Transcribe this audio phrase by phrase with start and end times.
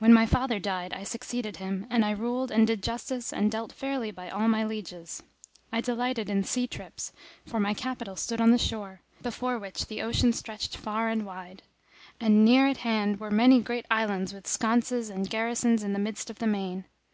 [0.00, 3.72] When my father died I succeeded him; and I ruled and did justice and dealt
[3.72, 5.22] fairly by all my lieges.
[5.72, 7.10] I delighted in sea trips,
[7.46, 11.62] for my capital stood on the shore, before which the ocean stretched far and wide;
[12.20, 16.38] and near hand were many great islands with sconces and garrisons in the midst of
[16.38, 16.84] the main.